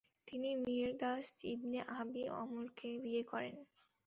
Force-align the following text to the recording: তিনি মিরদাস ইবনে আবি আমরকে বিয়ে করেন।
তিনি 0.27 0.49
মিরদাস 0.63 1.25
ইবনে 1.45 1.79
আবি 1.99 2.23
আমরকে 2.41 2.87
বিয়ে 3.03 3.23
করেন। 3.23 3.55